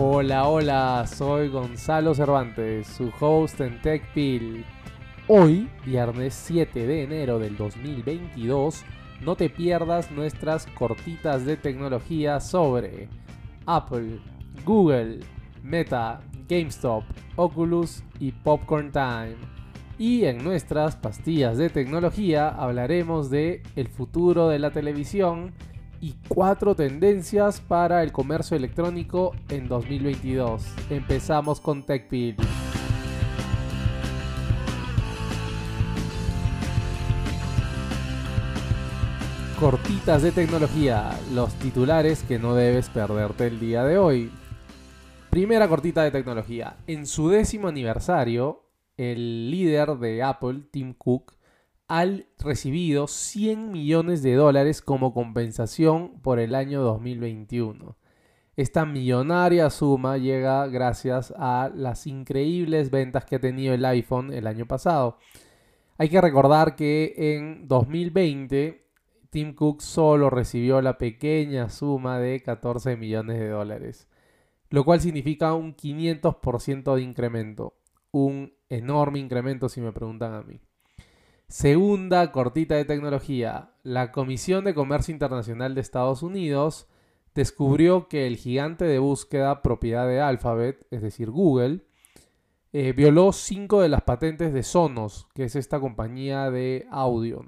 Hola, 0.00 0.46
hola, 0.46 1.06
soy 1.12 1.48
Gonzalo 1.48 2.14
Cervantes, 2.14 2.86
su 2.86 3.10
host 3.18 3.60
en 3.60 3.82
TechPil. 3.82 4.64
Hoy, 5.26 5.68
viernes 5.84 6.34
7 6.34 6.86
de 6.86 7.02
enero 7.02 7.40
del 7.40 7.56
2022, 7.56 8.84
no 9.22 9.34
te 9.34 9.50
pierdas 9.50 10.12
nuestras 10.12 10.66
cortitas 10.66 11.44
de 11.44 11.56
tecnología 11.56 12.38
sobre 12.38 13.08
Apple, 13.66 14.20
Google, 14.64 15.18
Meta, 15.64 16.20
GameStop, 16.48 17.02
Oculus 17.34 18.04
y 18.20 18.30
Popcorn 18.30 18.92
Time. 18.92 19.34
Y 19.98 20.26
en 20.26 20.44
nuestras 20.44 20.94
pastillas 20.94 21.58
de 21.58 21.70
tecnología 21.70 22.48
hablaremos 22.50 23.30
de 23.30 23.64
el 23.74 23.88
futuro 23.88 24.48
de 24.48 24.60
la 24.60 24.70
televisión 24.70 25.54
y 26.00 26.14
cuatro 26.28 26.74
tendencias 26.74 27.60
para 27.60 28.02
el 28.02 28.12
comercio 28.12 28.56
electrónico 28.56 29.34
en 29.48 29.68
2022. 29.68 30.62
Empezamos 30.90 31.60
con 31.60 31.84
TechPil. 31.84 32.36
Cortitas 39.58 40.22
de 40.22 40.30
tecnología, 40.30 41.18
los 41.34 41.52
titulares 41.54 42.22
que 42.22 42.38
no 42.38 42.54
debes 42.54 42.88
perderte 42.90 43.48
el 43.48 43.58
día 43.58 43.82
de 43.82 43.98
hoy. 43.98 44.30
Primera 45.30 45.68
cortita 45.68 46.04
de 46.04 46.12
tecnología. 46.12 46.76
En 46.86 47.06
su 47.06 47.28
décimo 47.28 47.66
aniversario, 47.66 48.62
el 48.96 49.50
líder 49.50 49.96
de 49.96 50.22
Apple, 50.22 50.62
Tim 50.70 50.94
Cook, 50.94 51.37
ha 51.88 52.04
recibido 52.38 53.06
100 53.06 53.72
millones 53.72 54.22
de 54.22 54.34
dólares 54.34 54.82
como 54.82 55.14
compensación 55.14 56.20
por 56.20 56.38
el 56.38 56.54
año 56.54 56.82
2021. 56.82 57.96
Esta 58.56 58.84
millonaria 58.84 59.70
suma 59.70 60.18
llega 60.18 60.66
gracias 60.66 61.32
a 61.36 61.70
las 61.74 62.06
increíbles 62.06 62.90
ventas 62.90 63.24
que 63.24 63.36
ha 63.36 63.40
tenido 63.40 63.72
el 63.72 63.84
iPhone 63.86 64.32
el 64.32 64.46
año 64.46 64.66
pasado. 64.66 65.16
Hay 65.96 66.10
que 66.10 66.20
recordar 66.20 66.76
que 66.76 67.14
en 67.16 67.66
2020 67.66 68.84
Tim 69.30 69.54
Cook 69.54 69.80
solo 69.80 70.28
recibió 70.28 70.82
la 70.82 70.98
pequeña 70.98 71.70
suma 71.70 72.18
de 72.18 72.42
14 72.42 72.96
millones 72.96 73.38
de 73.38 73.48
dólares, 73.48 74.08
lo 74.70 74.84
cual 74.84 75.00
significa 75.00 75.54
un 75.54 75.74
500% 75.74 76.94
de 76.96 77.02
incremento, 77.02 77.78
un 78.10 78.52
enorme 78.68 79.20
incremento 79.20 79.68
si 79.68 79.80
me 79.80 79.92
preguntan 79.92 80.34
a 80.34 80.42
mí. 80.42 80.60
Segunda 81.48 82.30
cortita 82.30 82.74
de 82.74 82.84
tecnología, 82.84 83.70
la 83.82 84.12
Comisión 84.12 84.64
de 84.64 84.74
Comercio 84.74 85.12
Internacional 85.12 85.74
de 85.74 85.80
Estados 85.80 86.22
Unidos 86.22 86.88
descubrió 87.34 88.06
que 88.06 88.26
el 88.26 88.36
gigante 88.36 88.84
de 88.84 88.98
búsqueda 88.98 89.62
propiedad 89.62 90.06
de 90.06 90.20
Alphabet, 90.20 90.86
es 90.90 91.00
decir, 91.00 91.30
Google, 91.30 91.86
eh, 92.74 92.92
violó 92.92 93.32
cinco 93.32 93.80
de 93.80 93.88
las 93.88 94.02
patentes 94.02 94.52
de 94.52 94.62
Sonos, 94.62 95.26
que 95.34 95.44
es 95.44 95.56
esta 95.56 95.80
compañía 95.80 96.50
de 96.50 96.86
audio. 96.90 97.42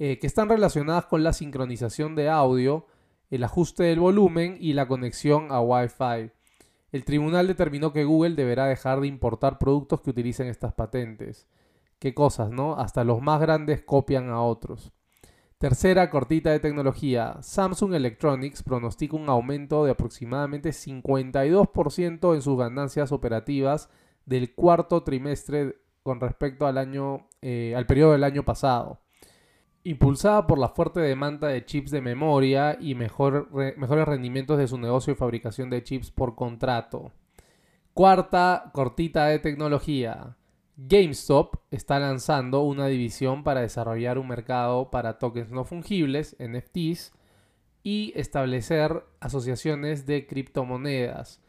Eh, 0.00 0.18
que 0.18 0.26
están 0.26 0.48
relacionadas 0.48 1.06
con 1.06 1.22
la 1.22 1.32
sincronización 1.32 2.16
de 2.16 2.28
audio, 2.28 2.88
el 3.30 3.44
ajuste 3.44 3.84
del 3.84 4.00
volumen 4.00 4.56
y 4.58 4.72
la 4.72 4.88
conexión 4.88 5.52
a 5.52 5.60
Wi-Fi. 5.60 6.32
El 6.90 7.04
tribunal 7.04 7.46
determinó 7.46 7.92
que 7.92 8.02
Google 8.02 8.34
deberá 8.34 8.66
dejar 8.66 9.00
de 9.00 9.06
importar 9.06 9.60
productos 9.60 10.00
que 10.00 10.10
utilicen 10.10 10.48
estas 10.48 10.72
patentes. 10.72 11.46
Qué 12.04 12.12
cosas, 12.12 12.50
¿no? 12.50 12.76
Hasta 12.76 13.02
los 13.02 13.22
más 13.22 13.40
grandes 13.40 13.82
copian 13.82 14.28
a 14.28 14.42
otros. 14.42 14.92
Tercera 15.56 16.10
cortita 16.10 16.50
de 16.50 16.60
tecnología. 16.60 17.38
Samsung 17.40 17.94
Electronics 17.94 18.62
pronostica 18.62 19.16
un 19.16 19.30
aumento 19.30 19.86
de 19.86 19.92
aproximadamente 19.92 20.68
52% 20.68 22.34
en 22.34 22.42
sus 22.42 22.58
ganancias 22.58 23.10
operativas 23.10 23.88
del 24.26 24.54
cuarto 24.54 25.02
trimestre 25.02 25.76
con 26.02 26.20
respecto 26.20 26.66
al 26.66 26.76
año, 26.76 27.26
eh, 27.40 27.72
al 27.74 27.86
periodo 27.86 28.12
del 28.12 28.24
año 28.24 28.44
pasado 28.44 29.00
impulsada 29.82 30.46
por 30.46 30.58
la 30.58 30.68
fuerte 30.68 31.00
demanda 31.00 31.48
de 31.48 31.64
chips 31.64 31.90
de 31.90 32.02
memoria 32.02 32.76
y 32.78 32.94
mejores 32.94 33.46
rendimientos 34.04 34.58
de 34.58 34.68
su 34.68 34.76
negocio 34.76 35.14
de 35.14 35.18
fabricación 35.18 35.70
de 35.70 35.82
chips 35.82 36.10
por 36.10 36.34
contrato. 36.34 37.12
Cuarta 37.94 38.70
cortita 38.74 39.24
de 39.24 39.38
tecnología. 39.38 40.36
GameStop 40.76 41.56
está 41.70 42.00
lanzando 42.00 42.62
una 42.62 42.86
división 42.86 43.44
para 43.44 43.60
desarrollar 43.60 44.18
un 44.18 44.28
mercado 44.28 44.90
para 44.90 45.18
tokens 45.18 45.50
no 45.50 45.64
fungibles, 45.64 46.36
NFTs, 46.38 47.12
y 47.84 48.12
establecer 48.16 49.04
asociaciones 49.20 50.06
de 50.06 50.26
criptomonedas. 50.26 51.40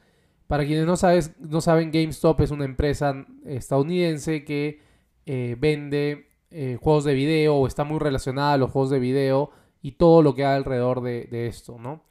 Para 0.47 0.65
quienes 0.65 0.85
no, 0.85 0.95
saben, 0.95 1.91
GameStop 1.91 2.41
es 2.41 2.51
una 2.51 2.65
empresa 2.65 3.25
estadounidense 3.45 4.43
que 4.43 4.79
eh, 5.25 5.55
vende 5.57 6.29
eh, 6.51 6.77
juegos 6.79 7.05
de 7.05 7.15
video 7.15 7.55
o 7.55 7.67
está 7.67 7.83
muy 7.83 7.97
relacionada 7.97 8.53
a 8.53 8.57
los 8.57 8.69
juegos 8.69 8.91
de 8.91 8.99
video 8.99 9.49
y 9.81 9.93
todo 9.93 10.21
lo 10.21 10.35
que 10.35 10.45
hay 10.45 10.55
alrededor 10.55 11.01
de, 11.01 11.47
esto, 11.47 11.79
¿no? 11.79 12.03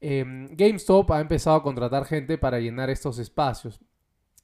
Em, 0.00 0.48
GameStop 0.54 1.10
ha 1.12 1.20
empezado 1.20 1.56
a 1.56 1.62
contratar 1.62 2.04
gente 2.04 2.36
para 2.36 2.60
llenar 2.60 2.90
estos 2.90 3.18
espacios 3.18 3.80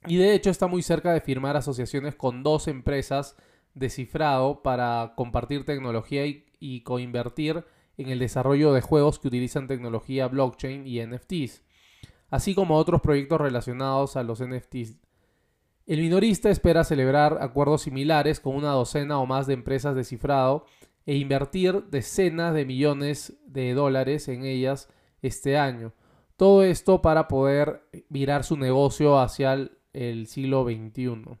y 0.07 0.17
de 0.17 0.33
hecho 0.33 0.49
está 0.49 0.67
muy 0.67 0.81
cerca 0.81 1.13
de 1.13 1.21
firmar 1.21 1.55
asociaciones 1.57 2.15
con 2.15 2.43
dos 2.43 2.67
empresas 2.67 3.35
de 3.73 3.89
cifrado 3.89 4.61
para 4.61 5.13
compartir 5.15 5.65
tecnología 5.65 6.25
y, 6.25 6.45
y 6.59 6.81
coinvertir 6.81 7.65
en 7.97 8.09
el 8.09 8.19
desarrollo 8.19 8.73
de 8.73 8.81
juegos 8.81 9.19
que 9.19 9.27
utilizan 9.27 9.67
tecnología 9.67 10.27
blockchain 10.27 10.85
y 10.87 11.05
NFTs, 11.05 11.63
así 12.29 12.55
como 12.55 12.77
otros 12.77 13.01
proyectos 13.01 13.39
relacionados 13.39 14.15
a 14.15 14.23
los 14.23 14.43
NFTs 14.43 14.97
el 15.85 15.99
minorista 15.99 16.49
espera 16.49 16.85
celebrar 16.85 17.39
acuerdos 17.41 17.81
similares 17.81 18.39
con 18.39 18.55
una 18.55 18.71
docena 18.71 19.19
o 19.19 19.25
más 19.25 19.47
de 19.47 19.53
empresas 19.53 19.95
de 19.95 20.05
cifrado 20.05 20.65
e 21.05 21.15
invertir 21.15 21.83
decenas 21.89 22.53
de 22.53 22.65
millones 22.65 23.33
de 23.45 23.73
dólares 23.73 24.29
en 24.29 24.45
ellas 24.45 24.87
este 25.21 25.57
año. 25.57 25.91
Todo 26.37 26.63
esto 26.63 27.01
para 27.01 27.27
poder 27.27 27.83
virar 28.07 28.45
su 28.45 28.55
negocio 28.55 29.19
hacia 29.19 29.53
el, 29.53 29.77
siglo 30.27 30.65
XXI. 30.65 31.37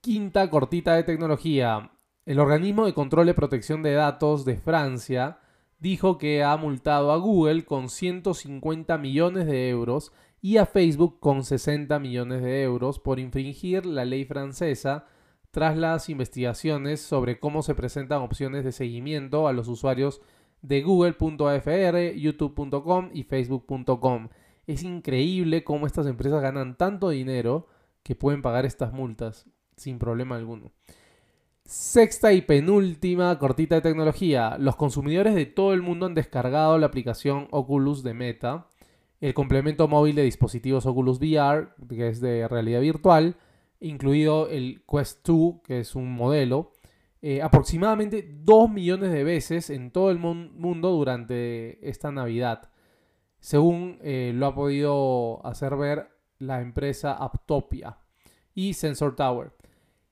Quinta 0.00 0.48
cortita 0.50 0.94
de 0.94 1.02
tecnología. 1.02 1.90
El 2.26 2.38
organismo 2.38 2.86
de 2.86 2.94
control 2.94 3.28
y 3.28 3.32
protección 3.32 3.82
de 3.82 3.92
datos 3.92 4.44
de 4.44 4.56
Francia 4.56 5.40
dijo 5.78 6.18
que 6.18 6.42
ha 6.44 6.56
multado 6.56 7.12
a 7.12 7.16
Google 7.16 7.64
con 7.64 7.88
150 7.88 8.98
millones 8.98 9.46
de 9.46 9.68
euros 9.68 10.12
y 10.42 10.58
a 10.58 10.66
Facebook 10.66 11.18
con 11.20 11.44
60 11.44 11.98
millones 11.98 12.42
de 12.42 12.62
euros 12.62 12.98
por 12.98 13.18
infringir 13.18 13.86
la 13.86 14.04
ley 14.04 14.24
francesa 14.24 15.06
tras 15.50 15.76
las 15.76 16.08
investigaciones 16.08 17.00
sobre 17.00 17.40
cómo 17.40 17.62
se 17.62 17.74
presentan 17.74 18.22
opciones 18.22 18.64
de 18.64 18.72
seguimiento 18.72 19.48
a 19.48 19.52
los 19.52 19.68
usuarios 19.68 20.20
de 20.62 20.82
google.fr, 20.82 22.14
youtube.com 22.14 23.10
y 23.12 23.24
facebook.com. 23.24 24.28
Es 24.70 24.84
increíble 24.84 25.64
cómo 25.64 25.86
estas 25.86 26.06
empresas 26.06 26.40
ganan 26.40 26.76
tanto 26.76 27.08
dinero 27.08 27.66
que 28.02 28.14
pueden 28.14 28.40
pagar 28.40 28.64
estas 28.64 28.92
multas 28.92 29.46
sin 29.76 29.98
problema 29.98 30.36
alguno. 30.36 30.70
Sexta 31.64 32.32
y 32.32 32.42
penúltima 32.42 33.36
cortita 33.38 33.74
de 33.74 33.80
tecnología. 33.80 34.56
Los 34.58 34.76
consumidores 34.76 35.34
de 35.34 35.46
todo 35.46 35.72
el 35.72 35.82
mundo 35.82 36.06
han 36.06 36.14
descargado 36.14 36.78
la 36.78 36.86
aplicación 36.86 37.48
Oculus 37.50 38.02
de 38.02 38.14
Meta 38.14 38.68
el 39.20 39.34
complemento 39.34 39.86
móvil 39.86 40.14
de 40.14 40.22
dispositivos 40.22 40.86
Oculus 40.86 41.18
VR, 41.18 41.70
que 41.88 42.08
es 42.08 42.20
de 42.20 42.48
realidad 42.48 42.80
virtual, 42.80 43.36
incluido 43.80 44.48
el 44.48 44.82
Quest 44.90 45.26
2, 45.26 45.56
que 45.62 45.80
es 45.80 45.94
un 45.94 46.12
modelo, 46.12 46.72
eh, 47.22 47.42
aproximadamente 47.42 48.26
2 48.44 48.70
millones 48.70 49.12
de 49.12 49.24
veces 49.24 49.68
en 49.68 49.90
todo 49.90 50.10
el 50.10 50.18
mundo 50.18 50.90
durante 50.90 51.86
esta 51.86 52.10
Navidad, 52.10 52.70
según 53.40 53.98
eh, 54.02 54.32
lo 54.34 54.46
ha 54.46 54.54
podido 54.54 55.44
hacer 55.46 55.76
ver 55.76 56.08
la 56.38 56.60
empresa 56.60 57.12
Aptopia 57.12 57.98
y 58.54 58.74
Sensor 58.74 59.16
Tower. 59.16 59.52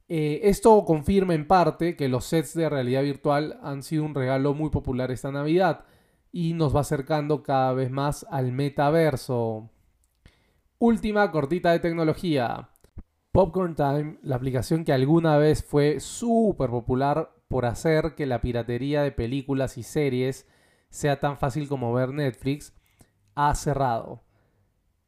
Eh, 0.08 0.40
esto 0.44 0.84
confirma 0.86 1.34
en 1.34 1.46
parte 1.46 1.94
que 1.94 2.08
los 2.08 2.25
sets 2.25 2.54
de 2.54 2.69
realidad 2.69 3.02
virtual 3.02 3.58
han 3.62 3.82
sido 3.82 4.04
un 4.04 4.14
regalo 4.14 4.54
muy 4.54 4.70
popular 4.70 5.10
esta 5.10 5.30
Navidad 5.30 5.84
y 6.32 6.54
nos 6.54 6.75
va 6.75 6.80
acercando 6.80 7.42
cada 7.42 7.72
vez 7.75 7.90
más 7.90 8.26
al 8.30 8.52
metaverso. 8.52 9.70
Última 10.78 11.31
cortita 11.31 11.72
de 11.72 11.81
tecnología. 11.81 12.70
Popcorn 13.32 13.74
Time, 13.74 14.19
la 14.22 14.36
aplicación 14.36 14.84
que 14.84 14.92
alguna 14.92 15.36
vez 15.36 15.62
fue 15.62 16.00
súper 16.00 16.70
popular 16.70 17.34
por 17.48 17.66
hacer 17.66 18.14
que 18.14 18.26
la 18.26 18.40
piratería 18.40 19.02
de 19.02 19.12
películas 19.12 19.76
y 19.76 19.82
series 19.82 20.46
sea 20.88 21.20
tan 21.20 21.36
fácil 21.36 21.69
como 21.69 21.92
ver 21.92 22.10
Netflix, 22.10 22.77
ha 23.38 23.55
cerrado. 23.55 24.23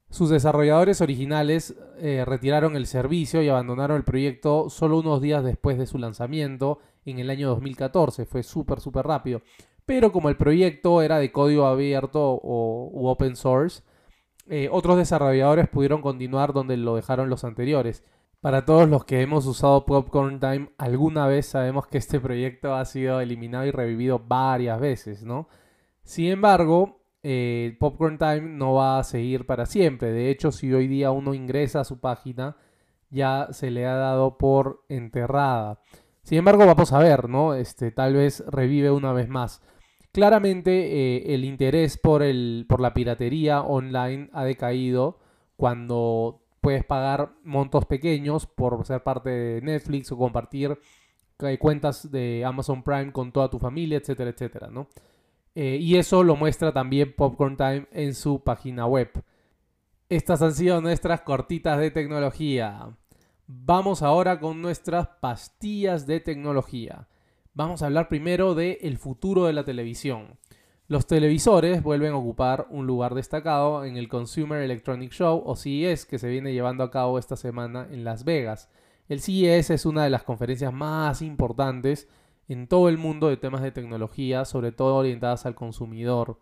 Sus 0.08 0.30
desarrolladores 0.30 1.00
originales 1.00 1.76
eh, 1.98 2.24
retiraron 2.26 2.76
el 2.76 2.86
servicio 2.86 3.42
y 3.42 3.48
abandonaron 3.48 3.96
el 3.96 4.04
proyecto 4.04 4.68
solo 4.70 4.98
unos 4.98 5.20
días 5.20 5.44
después 5.44 5.78
de 5.78 5.86
su 5.86 5.98
lanzamiento 5.98 6.78
en 7.04 7.18
el 7.18 7.30
año 7.30 7.48
2014. 7.48 8.26
Fue 8.26 8.42
súper, 8.42 8.80
súper 8.80 9.06
rápido 9.06 9.42
pero 9.90 10.12
como 10.12 10.28
el 10.28 10.36
proyecto 10.36 11.02
era 11.02 11.18
de 11.18 11.32
código 11.32 11.66
abierto 11.66 12.20
o 12.22 13.10
open 13.10 13.34
source, 13.34 13.82
eh, 14.48 14.68
otros 14.70 14.96
desarrolladores 14.96 15.68
pudieron 15.68 16.00
continuar 16.00 16.52
donde 16.52 16.76
lo 16.76 16.94
dejaron 16.94 17.28
los 17.28 17.42
anteriores. 17.42 18.04
Para 18.40 18.64
todos 18.64 18.88
los 18.88 19.04
que 19.04 19.20
hemos 19.20 19.46
usado 19.46 19.84
Popcorn 19.86 20.38
Time 20.38 20.70
alguna 20.78 21.26
vez 21.26 21.46
sabemos 21.46 21.88
que 21.88 21.98
este 21.98 22.20
proyecto 22.20 22.76
ha 22.76 22.84
sido 22.84 23.20
eliminado 23.20 23.66
y 23.66 23.72
revivido 23.72 24.20
varias 24.20 24.78
veces, 24.78 25.24
¿no? 25.24 25.48
Sin 26.04 26.26
embargo, 26.26 26.99
eh, 27.22 27.76
Popcorn 27.78 28.18
Time 28.18 28.42
no 28.42 28.74
va 28.74 28.98
a 28.98 29.04
seguir 29.04 29.46
para 29.46 29.66
siempre. 29.66 30.12
De 30.12 30.30
hecho, 30.30 30.52
si 30.52 30.72
hoy 30.72 30.86
día 30.88 31.10
uno 31.10 31.34
ingresa 31.34 31.80
a 31.80 31.84
su 31.84 32.00
página, 32.00 32.56
ya 33.10 33.48
se 33.52 33.70
le 33.70 33.86
ha 33.86 33.94
dado 33.94 34.38
por 34.38 34.84
enterrada. 34.88 35.80
Sin 36.22 36.38
embargo, 36.38 36.66
vamos 36.66 36.92
a 36.92 36.98
ver, 36.98 37.28
¿no? 37.28 37.54
Este, 37.54 37.90
tal 37.90 38.14
vez 38.14 38.44
revive 38.46 38.90
una 38.90 39.12
vez 39.12 39.28
más. 39.28 39.62
Claramente 40.12 40.70
eh, 40.72 41.34
el 41.34 41.44
interés 41.44 41.96
por, 41.96 42.22
el, 42.22 42.66
por 42.68 42.80
la 42.80 42.94
piratería 42.94 43.62
online 43.62 44.28
ha 44.32 44.44
decaído 44.44 45.18
cuando 45.56 46.42
puedes 46.60 46.84
pagar 46.84 47.32
montos 47.44 47.86
pequeños 47.86 48.46
por 48.46 48.84
ser 48.86 49.02
parte 49.02 49.30
de 49.30 49.62
Netflix 49.62 50.10
o 50.12 50.18
compartir 50.18 50.78
eh, 51.40 51.58
cuentas 51.58 52.10
de 52.10 52.44
Amazon 52.44 52.82
Prime 52.82 53.12
con 53.12 53.32
toda 53.32 53.48
tu 53.48 53.58
familia, 53.58 53.98
etcétera, 53.98 54.30
etcétera, 54.30 54.68
¿no? 54.68 54.88
Eh, 55.54 55.78
y 55.80 55.96
eso 55.96 56.22
lo 56.22 56.36
muestra 56.36 56.72
también 56.72 57.14
Popcorn 57.14 57.56
Time 57.56 57.86
en 57.92 58.14
su 58.14 58.42
página 58.42 58.86
web. 58.86 59.10
Estas 60.08 60.42
han 60.42 60.54
sido 60.54 60.80
nuestras 60.80 61.22
cortitas 61.22 61.78
de 61.78 61.90
tecnología. 61.90 62.96
Vamos 63.46 64.02
ahora 64.02 64.38
con 64.38 64.62
nuestras 64.62 65.08
pastillas 65.20 66.06
de 66.06 66.20
tecnología. 66.20 67.08
Vamos 67.52 67.82
a 67.82 67.86
hablar 67.86 68.08
primero 68.08 68.54
del 68.54 68.78
el 68.80 68.96
futuro 68.96 69.46
de 69.46 69.52
la 69.52 69.64
televisión. 69.64 70.38
Los 70.86 71.06
televisores 71.06 71.82
vuelven 71.82 72.12
a 72.12 72.16
ocupar 72.16 72.66
un 72.70 72.86
lugar 72.86 73.14
destacado 73.14 73.84
en 73.84 73.96
el 73.96 74.08
Consumer 74.08 74.60
Electronic 74.62 75.12
Show 75.12 75.42
o 75.44 75.54
CES 75.54 76.06
que 76.06 76.18
se 76.18 76.28
viene 76.28 76.52
llevando 76.52 76.82
a 76.82 76.90
cabo 76.90 77.18
esta 77.18 77.36
semana 77.36 77.86
en 77.90 78.02
Las 78.02 78.24
Vegas. 78.24 78.68
El 79.08 79.20
CES 79.20 79.70
es 79.70 79.86
una 79.86 80.04
de 80.04 80.10
las 80.10 80.22
conferencias 80.24 80.72
más 80.72 81.22
importantes 81.22 82.08
en 82.52 82.66
todo 82.66 82.88
el 82.88 82.98
mundo 82.98 83.28
de 83.28 83.36
temas 83.36 83.62
de 83.62 83.70
tecnología, 83.70 84.44
sobre 84.44 84.72
todo 84.72 84.96
orientadas 84.96 85.46
al 85.46 85.54
consumidor. 85.54 86.40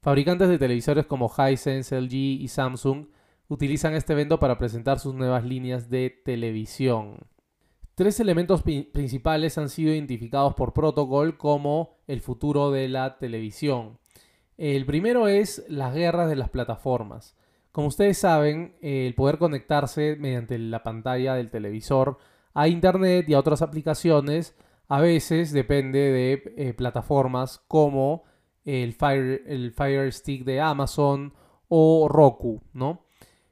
Fabricantes 0.00 0.48
de 0.48 0.58
televisores 0.58 1.04
como 1.04 1.30
Hisense, 1.30 2.00
LG 2.00 2.14
y 2.14 2.48
Samsung 2.48 3.08
utilizan 3.48 3.92
este 3.92 4.14
evento 4.14 4.38
para 4.38 4.56
presentar 4.56 4.98
sus 4.98 5.14
nuevas 5.14 5.44
líneas 5.44 5.90
de 5.90 6.08
televisión. 6.24 7.18
Tres 7.94 8.20
elementos 8.20 8.62
principales 8.62 9.58
han 9.58 9.68
sido 9.68 9.92
identificados 9.92 10.54
por 10.54 10.72
Protocol 10.72 11.36
como 11.36 11.98
el 12.06 12.22
futuro 12.22 12.70
de 12.70 12.88
la 12.88 13.18
televisión. 13.18 13.98
El 14.56 14.86
primero 14.86 15.28
es 15.28 15.66
las 15.68 15.94
guerras 15.94 16.30
de 16.30 16.36
las 16.36 16.48
plataformas. 16.48 17.36
Como 17.70 17.88
ustedes 17.88 18.16
saben, 18.16 18.76
el 18.80 19.14
poder 19.14 19.36
conectarse 19.36 20.16
mediante 20.18 20.58
la 20.58 20.82
pantalla 20.82 21.34
del 21.34 21.50
televisor 21.50 22.16
a 22.54 22.66
Internet 22.68 23.28
y 23.28 23.34
a 23.34 23.38
otras 23.38 23.60
aplicaciones 23.60 24.56
a 24.90 25.00
veces 25.00 25.52
depende 25.52 25.98
de 26.10 26.42
eh, 26.56 26.74
plataformas 26.74 27.62
como 27.68 28.24
el 28.64 28.92
Fire, 28.92 29.44
el 29.46 29.70
Fire 29.70 30.12
Stick 30.12 30.44
de 30.44 30.60
Amazon 30.60 31.32
o 31.68 32.08
Roku, 32.08 32.60
¿no? 32.72 33.06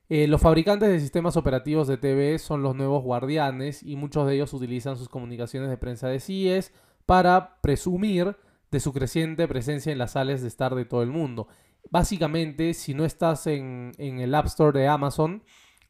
Eh, 0.08 0.26
los 0.26 0.40
fabricantes 0.40 0.88
de 0.88 0.98
sistemas 0.98 1.36
operativos 1.36 1.86
de 1.86 1.96
TV 1.96 2.40
son 2.40 2.62
los 2.62 2.74
nuevos 2.74 3.04
guardianes 3.04 3.84
y 3.84 3.94
muchos 3.94 4.26
de 4.26 4.34
ellos 4.34 4.52
utilizan 4.52 4.96
sus 4.96 5.08
comunicaciones 5.08 5.70
de 5.70 5.76
prensa 5.76 6.08
de 6.08 6.18
CIES 6.18 6.72
para 7.06 7.60
presumir 7.60 8.36
de 8.72 8.80
su 8.80 8.92
creciente 8.92 9.46
presencia 9.46 9.92
en 9.92 9.98
las 9.98 10.12
salas 10.12 10.42
de 10.42 10.48
estar 10.48 10.74
de 10.74 10.86
todo 10.86 11.04
el 11.04 11.10
mundo. 11.10 11.46
Básicamente, 11.88 12.74
si 12.74 12.94
no 12.94 13.04
estás 13.04 13.46
en, 13.46 13.92
el 13.96 14.34
App 14.34 14.46
Store 14.46 14.76
de 14.76 14.88
Amazon, 14.88 15.44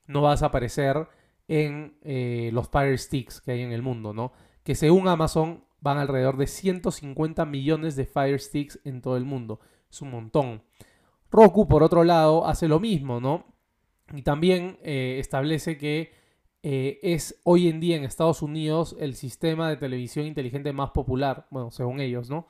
no 0.06 0.20
vas 0.20 0.42
a 0.42 0.46
aparecer 0.46 1.08
en 1.48 1.98
eh, 2.02 2.50
los 2.52 2.68
Fire 2.68 2.98
Sticks 2.98 3.40
que 3.40 3.52
hay 3.52 3.62
en 3.62 3.72
el 3.72 3.82
mundo, 3.82 4.12
¿no? 4.12 4.32
Que 4.62 4.74
según 4.74 5.08
Amazon 5.08 5.64
van 5.80 5.98
alrededor 5.98 6.36
de 6.36 6.46
150 6.46 7.44
millones 7.46 7.96
de 7.96 8.06
Fire 8.06 8.38
Sticks 8.38 8.80
en 8.84 9.00
todo 9.00 9.16
el 9.16 9.24
mundo. 9.24 9.60
Es 9.90 10.02
un 10.02 10.10
montón. 10.10 10.62
Roku, 11.30 11.66
por 11.68 11.82
otro 11.82 12.04
lado, 12.04 12.46
hace 12.46 12.68
lo 12.68 12.80
mismo, 12.80 13.20
¿no? 13.20 13.46
Y 14.14 14.22
también 14.22 14.78
eh, 14.82 15.16
establece 15.18 15.76
que 15.78 16.12
eh, 16.62 16.98
es 17.02 17.40
hoy 17.44 17.68
en 17.68 17.80
día 17.80 17.96
en 17.96 18.04
Estados 18.04 18.42
Unidos 18.42 18.96
el 18.98 19.14
sistema 19.14 19.68
de 19.68 19.76
televisión 19.76 20.26
inteligente 20.26 20.72
más 20.72 20.90
popular, 20.90 21.46
bueno, 21.50 21.70
según 21.70 22.00
ellos, 22.00 22.28
¿no? 22.30 22.46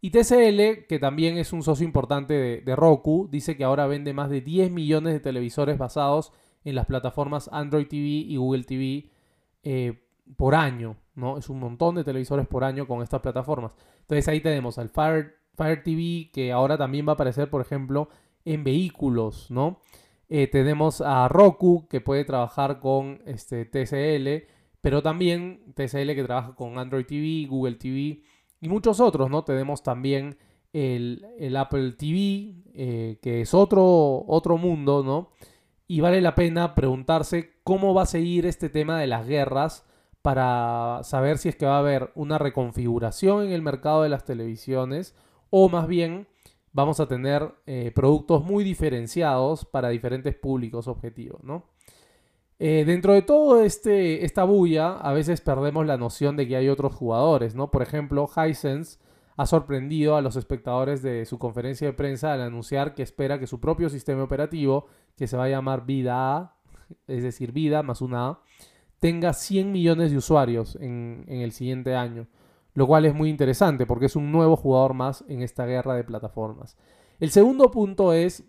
Y 0.00 0.10
TCL, 0.10 0.86
que 0.86 0.98
también 1.00 1.38
es 1.38 1.52
un 1.52 1.62
socio 1.62 1.84
importante 1.84 2.62
de, 2.64 2.76
Roku, 2.76 3.28
dice 3.30 3.56
que 3.56 3.64
ahora 3.64 3.88
vende 3.88 4.12
más 4.12 4.30
de 4.30 4.40
10 4.40 4.70
millones 4.70 5.12
de 5.12 5.18
televisores 5.18 5.76
basados 5.76 6.32
en 6.32 6.38
las 6.74 6.86
plataformas 6.86 7.48
Android 7.52 7.86
TV 7.86 8.06
y 8.06 8.36
Google 8.36 8.64
TV 8.64 9.10
eh, 9.62 10.02
por 10.36 10.54
año, 10.54 10.96
¿no? 11.14 11.38
Es 11.38 11.48
un 11.48 11.60
montón 11.60 11.94
de 11.94 12.04
televisores 12.04 12.46
por 12.46 12.64
año 12.64 12.86
con 12.86 13.02
estas 13.02 13.20
plataformas. 13.20 13.74
Entonces 14.00 14.28
ahí 14.28 14.40
tenemos 14.40 14.78
al 14.78 14.88
Fire, 14.88 15.36
Fire 15.54 15.82
TV, 15.82 16.30
que 16.32 16.52
ahora 16.52 16.76
también 16.76 17.06
va 17.06 17.12
a 17.12 17.14
aparecer, 17.14 17.50
por 17.50 17.60
ejemplo, 17.60 18.08
en 18.44 18.64
vehículos, 18.64 19.50
¿no? 19.50 19.80
Eh, 20.28 20.46
tenemos 20.46 21.00
a 21.00 21.26
Roku 21.28 21.88
que 21.88 22.00
puede 22.00 22.24
trabajar 22.24 22.80
con 22.80 23.22
este, 23.24 23.64
TCL, 23.64 24.46
pero 24.80 25.02
también 25.02 25.72
TCL 25.74 26.14
que 26.14 26.24
trabaja 26.24 26.54
con 26.54 26.78
Android 26.78 27.06
TV, 27.06 27.46
Google 27.48 27.76
TV 27.76 28.22
y 28.60 28.68
muchos 28.68 29.00
otros, 29.00 29.30
¿no? 29.30 29.44
Tenemos 29.44 29.82
también 29.82 30.36
el, 30.72 31.56
Apple 31.56 31.92
TV, 31.92 32.54
eh, 32.74 33.18
que 33.22 33.40
es 33.40 33.54
otro, 33.54 34.24
otro 34.26 34.58
mundo, 34.58 35.02
¿no? 35.02 35.30
Y 35.88 36.00
vale 36.00 36.20
la 36.20 36.34
pena 36.34 36.74
preguntarse 36.74 37.54
cómo 37.64 37.94
va 37.94 38.02
a 38.02 38.06
seguir 38.06 38.44
este 38.44 38.68
tema 38.68 39.00
de 39.00 39.06
las 39.06 39.26
guerras 39.26 39.86
para 40.20 41.00
saber 41.02 41.38
si 41.38 41.48
es 41.48 41.56
que 41.56 41.64
va 41.64 41.76
a 41.76 41.80
haber 41.80 42.12
una 42.14 42.36
reconfiguración 42.36 43.46
en 43.46 43.52
el 43.52 43.62
mercado 43.62 44.02
de 44.02 44.10
las 44.10 44.26
televisiones 44.26 45.14
o 45.48 45.70
más 45.70 45.88
bien 45.88 46.28
vamos 46.72 47.00
a 47.00 47.08
tener 47.08 47.54
eh, 47.66 47.90
productos 47.94 48.44
muy 48.44 48.64
diferenciados 48.64 49.64
para 49.64 49.88
diferentes 49.88 50.34
públicos 50.34 50.88
objetivos, 50.88 51.42
¿no? 51.42 51.64
Eh, 52.58 52.84
dentro 52.84 53.12
de 53.14 53.22
todo 53.22 53.62
este, 53.62 54.24
esta 54.24 54.44
bulla, 54.44 54.92
a 54.92 55.12
veces 55.12 55.40
perdemos 55.40 55.86
la 55.86 55.96
noción 55.96 56.36
de 56.36 56.46
que 56.46 56.56
hay 56.56 56.68
otros 56.68 56.94
jugadores, 56.94 57.54
¿no? 57.54 57.70
Por 57.70 57.82
ejemplo, 57.82 58.28
Hisense 58.28 58.98
ha 59.36 59.46
sorprendido 59.46 60.16
a 60.16 60.20
los 60.20 60.34
espectadores 60.34 61.00
de 61.00 61.24
su 61.24 61.38
conferencia 61.38 61.86
de 61.86 61.92
prensa 61.92 62.32
al 62.32 62.42
anunciar 62.42 62.94
que 62.94 63.04
espera 63.04 63.38
que 63.38 63.46
su 63.46 63.60
propio 63.60 63.88
sistema 63.88 64.24
operativo, 64.24 64.86
que 65.18 65.26
se 65.26 65.36
va 65.36 65.44
a 65.44 65.48
llamar 65.48 65.84
Vida 65.84 66.54
es 67.06 67.22
decir, 67.22 67.52
Vida 67.52 67.82
más 67.82 68.00
una 68.00 68.28
A, 68.28 68.40
tenga 68.98 69.34
100 69.34 69.72
millones 69.72 70.10
de 70.10 70.16
usuarios 70.16 70.76
en 70.80 71.26
el 71.28 71.52
siguiente 71.52 71.94
año 71.94 72.28
lo 72.78 72.86
cual 72.86 73.06
es 73.06 73.14
muy 73.14 73.28
interesante 73.28 73.86
porque 73.86 74.06
es 74.06 74.14
un 74.14 74.30
nuevo 74.30 74.56
jugador 74.56 74.94
más 74.94 75.24
en 75.26 75.42
esta 75.42 75.66
guerra 75.66 75.96
de 75.96 76.04
plataformas. 76.04 76.76
El 77.18 77.32
segundo 77.32 77.72
punto 77.72 78.12
es 78.12 78.44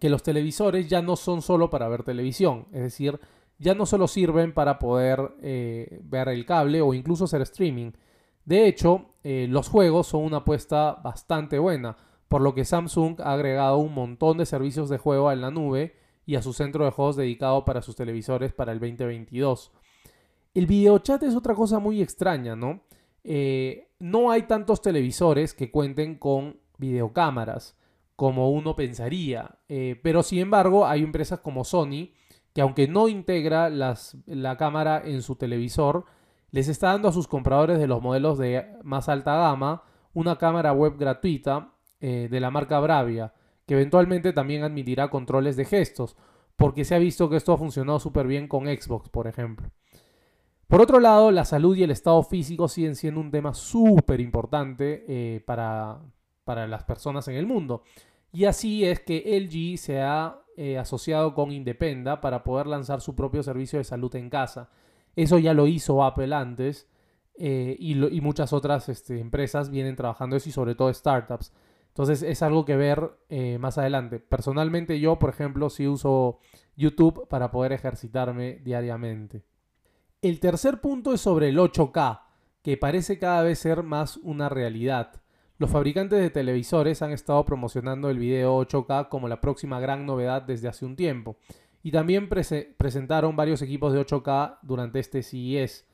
que 0.00 0.08
los 0.08 0.24
televisores 0.24 0.88
ya 0.88 1.02
no 1.02 1.14
son 1.14 1.40
solo 1.40 1.70
para 1.70 1.86
ver 1.88 2.02
televisión, 2.02 2.66
es 2.72 2.82
decir, 2.82 3.20
ya 3.58 3.76
no 3.76 3.86
solo 3.86 4.08
sirven 4.08 4.52
para 4.52 4.80
poder 4.80 5.36
eh, 5.40 6.00
ver 6.02 6.30
el 6.30 6.44
cable 6.44 6.82
o 6.82 6.94
incluso 6.94 7.26
hacer 7.26 7.42
streaming. 7.42 7.92
De 8.44 8.66
hecho, 8.66 9.14
eh, 9.22 9.46
los 9.48 9.68
juegos 9.68 10.08
son 10.08 10.24
una 10.24 10.38
apuesta 10.38 10.94
bastante 10.94 11.60
buena, 11.60 11.96
por 12.34 12.42
lo 12.42 12.52
que 12.52 12.64
Samsung 12.64 13.20
ha 13.20 13.34
agregado 13.34 13.78
un 13.78 13.94
montón 13.94 14.38
de 14.38 14.44
servicios 14.44 14.88
de 14.88 14.98
juego 14.98 15.30
en 15.30 15.40
la 15.40 15.52
nube 15.52 15.94
y 16.26 16.34
a 16.34 16.42
su 16.42 16.52
centro 16.52 16.84
de 16.84 16.90
juegos 16.90 17.14
dedicado 17.14 17.64
para 17.64 17.80
sus 17.80 17.94
televisores 17.94 18.52
para 18.52 18.72
el 18.72 18.80
2022. 18.80 19.70
El 20.52 20.66
videochat 20.66 21.22
es 21.22 21.36
otra 21.36 21.54
cosa 21.54 21.78
muy 21.78 22.02
extraña, 22.02 22.56
¿no? 22.56 22.80
Eh, 23.22 23.86
no 24.00 24.32
hay 24.32 24.48
tantos 24.48 24.82
televisores 24.82 25.54
que 25.54 25.70
cuenten 25.70 26.16
con 26.16 26.58
videocámaras 26.76 27.78
como 28.16 28.50
uno 28.50 28.74
pensaría. 28.74 29.60
Eh, 29.68 30.00
pero 30.02 30.24
sin 30.24 30.40
embargo, 30.40 30.88
hay 30.88 31.04
empresas 31.04 31.38
como 31.38 31.62
Sony 31.62 32.14
que 32.52 32.62
aunque 32.62 32.88
no 32.88 33.06
integra 33.06 33.70
la 33.70 34.56
cámara 34.56 35.00
en 35.04 35.22
su 35.22 35.36
televisor, 35.36 36.04
les 36.50 36.66
está 36.66 36.88
dando 36.88 37.06
a 37.06 37.12
sus 37.12 37.28
compradores 37.28 37.78
de 37.78 37.86
los 37.86 38.02
modelos 38.02 38.38
de 38.38 38.66
más 38.82 39.08
alta 39.08 39.36
gama 39.36 39.84
una 40.14 40.36
cámara 40.36 40.72
web 40.72 40.96
gratuita 40.98 41.73
eh, 42.06 42.28
de 42.30 42.38
la 42.38 42.50
marca 42.50 42.78
Bravia, 42.80 43.32
que 43.64 43.72
eventualmente 43.72 44.34
también 44.34 44.62
admitirá 44.62 45.08
controles 45.08 45.56
de 45.56 45.64
gestos, 45.64 46.18
porque 46.54 46.84
se 46.84 46.94
ha 46.94 46.98
visto 46.98 47.30
que 47.30 47.36
esto 47.36 47.54
ha 47.54 47.56
funcionado 47.56 47.98
súper 47.98 48.26
bien 48.26 48.46
con 48.46 48.66
Xbox, 48.66 49.08
por 49.08 49.26
ejemplo. 49.26 49.70
Por 50.68 50.82
otro 50.82 51.00
lado, 51.00 51.30
la 51.30 51.46
salud 51.46 51.74
y 51.74 51.82
el 51.82 51.90
estado 51.90 52.22
físico 52.22 52.68
siguen 52.68 52.94
siendo 52.94 53.22
un 53.22 53.30
tema 53.30 53.54
súper 53.54 54.20
importante 54.20 55.06
eh, 55.08 55.40
para, 55.46 56.02
las 56.44 56.84
personas 56.84 57.26
en 57.28 57.36
el 57.36 57.46
mundo. 57.46 57.84
Y 58.32 58.44
así 58.44 58.84
es 58.84 59.00
que 59.00 59.40
LG 59.40 59.78
se 59.78 60.02
ha 60.02 60.42
eh, 60.58 60.76
asociado 60.76 61.32
con 61.32 61.52
Independa 61.52 62.20
para 62.20 62.44
poder 62.44 62.66
lanzar 62.66 63.00
su 63.00 63.16
propio 63.16 63.42
servicio 63.42 63.78
de 63.78 63.84
salud 63.84 64.14
en 64.14 64.28
casa. 64.28 64.68
Eso 65.16 65.38
ya 65.38 65.54
lo 65.54 65.66
hizo 65.66 66.04
Apple 66.04 66.34
antes 66.34 66.86
y, 67.38 67.94
muchas 68.20 68.52
otras 68.52 68.90
este, 68.90 69.20
empresas 69.20 69.70
vienen 69.70 69.96
trabajando 69.96 70.36
eso 70.36 70.50
y 70.50 70.52
sobre 70.52 70.74
todo 70.74 70.92
startups. 70.92 71.50
Entonces 71.94 72.22
es 72.24 72.42
algo 72.42 72.64
que 72.64 72.76
ver 72.76 73.12
eh, 73.28 73.56
más 73.60 73.78
adelante. 73.78 74.18
Personalmente 74.18 74.98
yo, 74.98 75.20
por 75.20 75.30
ejemplo, 75.30 75.70
sí 75.70 75.86
uso 75.86 76.40
YouTube 76.76 77.28
para 77.28 77.52
poder 77.52 77.70
ejercitarme 77.70 78.58
diariamente. 78.64 79.44
El 80.20 80.40
tercer 80.40 80.80
punto 80.80 81.14
es 81.14 81.20
sobre 81.20 81.50
el 81.50 81.58
8K, 81.58 82.22
que 82.62 82.76
parece 82.76 83.20
cada 83.20 83.44
vez 83.44 83.60
ser 83.60 83.84
más 83.84 84.16
una 84.16 84.48
realidad. 84.48 85.22
Los 85.56 85.70
fabricantes 85.70 86.18
de 86.18 86.30
televisores 86.30 87.00
han 87.00 87.12
estado 87.12 87.44
promocionando 87.46 88.10
el 88.10 88.18
video 88.18 88.58
8K 88.66 89.08
como 89.08 89.28
la 89.28 89.40
próxima 89.40 89.78
gran 89.78 90.04
novedad 90.04 90.42
desde 90.42 90.66
hace 90.66 90.84
un 90.84 90.96
tiempo. 90.96 91.36
Y 91.84 91.92
también 91.92 92.28
presentaron 92.28 93.36
varios 93.36 93.62
equipos 93.62 93.92
de 93.92 94.04
8K 94.04 94.58
durante 94.62 94.98
este 94.98 95.22
CES. 95.22 95.86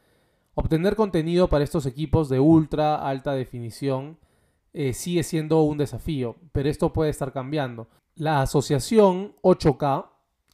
Obtener 0.55 0.97
contenido 0.97 1.49
para 1.49 1.65
estos 1.65 1.85
equipos 1.85 2.31
de 2.31 2.41
ultra 2.41 3.07
alta 3.07 3.35
definición 3.35 4.17
eh, 4.73 4.93
sigue 4.93 5.23
siendo 5.23 5.63
un 5.63 5.79
desafío, 5.79 6.37
pero 6.53 6.69
esto 6.69 6.93
puede 6.93 7.11
estar 7.11 7.33
cambiando. 7.33 7.89
La 8.15 8.43
asociación 8.43 9.35
8K 9.43 10.07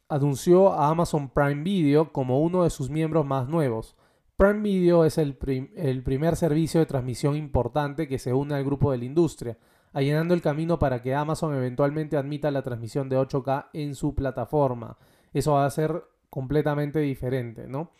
anunció 0.09 0.73
a 0.73 0.89
Amazon 0.89 1.29
Prime 1.29 1.63
Video 1.63 2.11
como 2.11 2.41
uno 2.41 2.63
de 2.63 2.69
sus 2.69 2.89
miembros 2.89 3.25
más 3.25 3.47
nuevos. 3.47 3.95
Prime 4.37 4.61
Video 4.61 5.03
es 5.03 5.17
el, 5.17 5.35
primer 5.35 6.35
servicio 6.35 6.79
de 6.79 6.85
transmisión 6.85 7.35
importante 7.35 8.07
que 8.07 8.19
se 8.19 8.33
une 8.33 8.55
al 8.55 8.63
grupo 8.63 8.91
de 8.91 8.99
la 8.99 9.05
industria, 9.05 9.57
allanando 9.93 10.33
el 10.33 10.41
camino 10.41 10.77
para 10.77 11.01
que 11.01 11.15
Amazon 11.15 11.55
eventualmente 11.55 12.17
admita 12.17 12.51
la 12.51 12.61
transmisión 12.61 13.09
de 13.09 13.17
8K 13.17 13.69
en 13.73 13.95
su 13.95 14.13
plataforma. 14.13 14.97
Eso 15.33 15.53
va 15.53 15.65
a 15.65 15.71
ser 15.71 16.03
completamente 16.29 16.99
diferente, 16.99 17.67
¿no? 17.67 17.91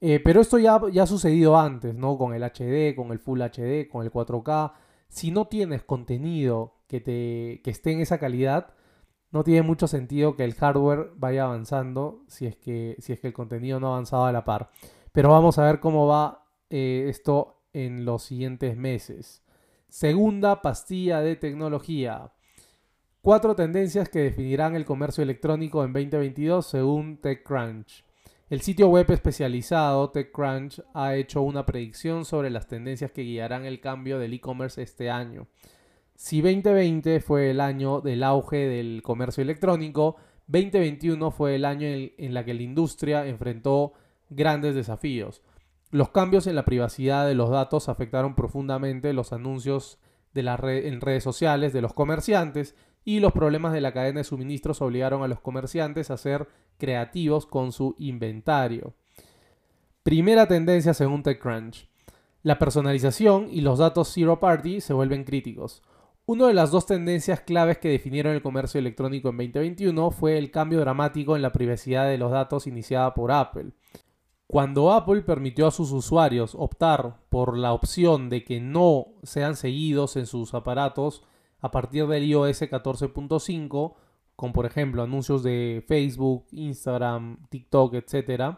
Eh, 0.00 0.18
pero 0.18 0.40
esto 0.40 0.58
ya, 0.58 0.80
ya 0.90 1.04
ha 1.04 1.06
sucedido 1.06 1.56
antes, 1.56 1.94
¿no? 1.94 2.18
Con 2.18 2.34
el 2.34 2.42
HD, 2.42 2.96
con 2.96 3.12
el 3.12 3.18
Full 3.18 3.40
HD, 3.40 3.88
con 3.88 4.02
el 4.02 4.10
4K. 4.10 4.72
Si 5.12 5.30
no 5.30 5.46
tienes 5.46 5.82
contenido 5.82 6.72
que, 6.88 6.98
te, 6.98 7.60
que 7.62 7.70
esté 7.70 7.92
en 7.92 8.00
esa 8.00 8.16
calidad, 8.16 8.72
no 9.30 9.44
tiene 9.44 9.60
mucho 9.60 9.86
sentido 9.86 10.36
que 10.36 10.44
el 10.44 10.54
hardware 10.54 11.10
vaya 11.16 11.44
avanzando 11.44 12.24
si 12.28 12.46
es 12.46 12.56
que, 12.56 12.96
si 12.98 13.12
es 13.12 13.20
que 13.20 13.26
el 13.26 13.34
contenido 13.34 13.78
no 13.78 13.88
ha 13.88 13.90
avanzado 13.90 14.24
a 14.24 14.32
la 14.32 14.46
par. 14.46 14.70
Pero 15.12 15.28
vamos 15.28 15.58
a 15.58 15.66
ver 15.66 15.80
cómo 15.80 16.06
va 16.06 16.46
eh, 16.70 17.08
esto 17.10 17.60
en 17.74 18.06
los 18.06 18.22
siguientes 18.22 18.74
meses. 18.78 19.42
Segunda 19.90 20.62
pastilla 20.62 21.20
de 21.20 21.36
tecnología. 21.36 22.32
Cuatro 23.20 23.54
tendencias 23.54 24.08
que 24.08 24.20
definirán 24.20 24.76
el 24.76 24.86
comercio 24.86 25.22
electrónico 25.22 25.84
en 25.84 25.92
2022 25.92 26.66
según 26.66 27.18
TechCrunch. 27.18 28.02
El 28.52 28.60
sitio 28.60 28.88
web 28.88 29.10
especializado 29.10 30.10
TechCrunch 30.10 30.82
ha 30.92 31.14
hecho 31.14 31.40
una 31.40 31.64
predicción 31.64 32.26
sobre 32.26 32.50
las 32.50 32.66
tendencias 32.66 33.10
que 33.10 33.22
guiarán 33.22 33.64
el 33.64 33.80
cambio 33.80 34.18
del 34.18 34.34
e-commerce 34.34 34.82
este 34.82 35.08
año. 35.08 35.46
Si 36.16 36.42
2020 36.42 37.20
fue 37.20 37.48
el 37.48 37.62
año 37.62 38.02
del 38.02 38.22
auge 38.22 38.68
del 38.68 39.00
comercio 39.02 39.40
electrónico, 39.40 40.16
2021 40.48 41.30
fue 41.30 41.54
el 41.54 41.64
año 41.64 41.86
en, 41.88 42.34
la 42.34 42.44
que 42.44 42.52
la 42.52 42.60
industria 42.60 43.26
enfrentó 43.26 43.94
grandes 44.28 44.74
desafíos. 44.74 45.40
Los 45.90 46.10
cambios 46.10 46.46
en 46.46 46.54
la 46.54 46.66
privacidad 46.66 47.26
de 47.26 47.34
los 47.34 47.48
datos 47.48 47.88
afectaron 47.88 48.34
profundamente 48.34 49.14
los 49.14 49.32
anuncios 49.32 49.98
de 50.34 50.42
la 50.42 50.60
en 50.62 51.00
redes 51.00 51.24
sociales 51.24 51.72
de 51.72 51.80
los 51.80 51.94
comerciantes 51.94 52.74
y 53.04 53.20
los 53.20 53.32
problemas 53.32 53.72
de 53.72 53.80
la 53.80 53.92
cadena 53.92 54.20
de 54.20 54.24
suministros 54.24 54.80
obligaron 54.80 55.22
a 55.22 55.28
los 55.28 55.40
comerciantes 55.40 56.10
a 56.10 56.16
ser 56.16 56.48
creativos 56.78 57.46
con 57.46 57.72
su 57.72 57.94
inventario. 57.98 58.94
Primera 60.02 60.46
tendencia 60.46 60.94
según 60.94 61.22
TechCrunch. 61.22 61.88
La 62.42 62.58
personalización 62.58 63.48
y 63.50 63.60
los 63.60 63.78
datos 63.78 64.08
zero 64.12 64.40
party 64.40 64.80
se 64.80 64.92
vuelven 64.92 65.24
críticos. 65.24 65.82
Una 66.24 66.46
de 66.46 66.54
las 66.54 66.70
dos 66.70 66.86
tendencias 66.86 67.40
claves 67.40 67.78
que 67.78 67.88
definieron 67.88 68.34
el 68.34 68.42
comercio 68.42 68.78
electrónico 68.78 69.28
en 69.28 69.36
2021 69.36 70.10
fue 70.10 70.38
el 70.38 70.50
cambio 70.50 70.80
dramático 70.80 71.36
en 71.36 71.42
la 71.42 71.52
privacidad 71.52 72.08
de 72.08 72.18
los 72.18 72.30
datos 72.30 72.66
iniciada 72.66 73.14
por 73.14 73.32
Apple. 73.32 73.72
Cuando 74.46 74.92
Apple 74.92 75.22
permitió 75.22 75.66
a 75.66 75.70
sus 75.70 75.92
usuarios 75.92 76.54
optar 76.54 77.16
por 77.28 77.56
la 77.56 77.72
opción 77.72 78.28
de 78.28 78.44
que 78.44 78.60
no 78.60 79.06
sean 79.22 79.56
seguidos 79.56 80.16
en 80.16 80.26
sus 80.26 80.52
aparatos 80.52 81.22
a 81.62 81.70
partir 81.70 82.06
del 82.06 82.24
iOS 82.24 82.62
14.5, 82.62 83.94
con 84.36 84.52
por 84.52 84.66
ejemplo 84.66 85.02
anuncios 85.02 85.42
de 85.42 85.82
Facebook, 85.86 86.46
Instagram, 86.50 87.46
TikTok, 87.48 87.94
etc., 87.94 88.56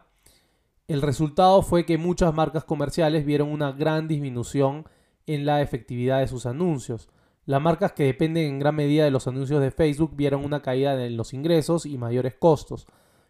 el 0.86 1.00
resultado 1.00 1.62
fue 1.62 1.86
que 1.86 1.96
muchas 1.96 2.34
marcas 2.34 2.64
comerciales 2.64 3.24
vieron 3.24 3.50
una 3.50 3.72
gran 3.72 4.06
disminución 4.08 4.86
en 5.26 5.46
la 5.46 5.62
efectividad 5.62 6.20
de 6.20 6.28
sus 6.28 6.44
anuncios. 6.44 7.08
Las 7.46 7.62
marcas 7.62 7.92
que 7.92 8.04
dependen 8.04 8.46
en 8.46 8.58
gran 8.58 8.74
medida 8.74 9.04
de 9.04 9.10
los 9.10 9.26
anuncios 9.26 9.60
de 9.60 9.70
Facebook 9.70 10.14
vieron 10.14 10.44
una 10.44 10.60
caída 10.60 11.02
en 11.02 11.16
los 11.16 11.32
ingresos 11.32 11.86
y 11.86 11.96
mayores 11.96 12.34
costos. 12.34 12.86